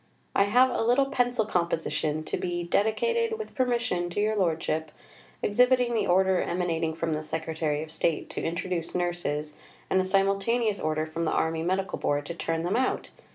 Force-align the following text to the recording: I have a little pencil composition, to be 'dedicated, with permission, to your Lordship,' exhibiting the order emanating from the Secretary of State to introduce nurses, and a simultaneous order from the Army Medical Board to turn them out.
I 0.35 0.45
have 0.45 0.71
a 0.71 0.81
little 0.81 1.05
pencil 1.11 1.45
composition, 1.45 2.23
to 2.23 2.35
be 2.35 2.63
'dedicated, 2.63 3.37
with 3.37 3.53
permission, 3.53 4.09
to 4.09 4.19
your 4.19 4.35
Lordship,' 4.35 4.91
exhibiting 5.43 5.93
the 5.93 6.07
order 6.07 6.41
emanating 6.41 6.95
from 6.95 7.13
the 7.13 7.21
Secretary 7.21 7.83
of 7.83 7.91
State 7.91 8.27
to 8.31 8.41
introduce 8.41 8.95
nurses, 8.95 9.53
and 9.91 10.01
a 10.01 10.03
simultaneous 10.03 10.79
order 10.79 11.05
from 11.05 11.25
the 11.25 11.31
Army 11.31 11.61
Medical 11.61 11.99
Board 11.99 12.25
to 12.25 12.33
turn 12.33 12.63
them 12.63 12.75
out. 12.75 13.11